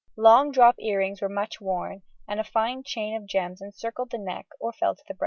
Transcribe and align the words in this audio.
Large 0.17 0.55
drop 0.55 0.77
ear 0.79 0.97
rings 0.97 1.21
were 1.21 1.29
much 1.29 1.61
worn, 1.61 2.01
and 2.27 2.39
a 2.39 2.43
fine 2.43 2.81
chain 2.83 3.15
of 3.15 3.27
gems 3.27 3.61
encircled 3.61 4.09
the 4.09 4.17
neck 4.17 4.47
or 4.59 4.73
fell 4.73 4.95
to 4.95 5.03
the 5.07 5.13
breast. 5.13 5.19